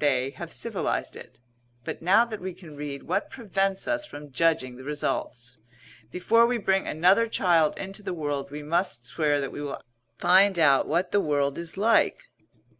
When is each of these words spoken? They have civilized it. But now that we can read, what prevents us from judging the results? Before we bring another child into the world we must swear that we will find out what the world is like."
They 0.00 0.30
have 0.30 0.52
civilized 0.52 1.14
it. 1.14 1.38
But 1.84 2.02
now 2.02 2.24
that 2.24 2.40
we 2.40 2.54
can 2.54 2.74
read, 2.74 3.04
what 3.04 3.30
prevents 3.30 3.86
us 3.86 4.04
from 4.04 4.32
judging 4.32 4.74
the 4.74 4.82
results? 4.82 5.58
Before 6.10 6.44
we 6.44 6.58
bring 6.58 6.88
another 6.88 7.28
child 7.28 7.78
into 7.78 8.02
the 8.02 8.12
world 8.12 8.50
we 8.50 8.64
must 8.64 9.06
swear 9.06 9.40
that 9.40 9.52
we 9.52 9.62
will 9.62 9.80
find 10.18 10.58
out 10.58 10.88
what 10.88 11.12
the 11.12 11.20
world 11.20 11.56
is 11.56 11.76
like." 11.76 12.32